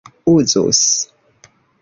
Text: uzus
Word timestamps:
uzus 0.33 0.83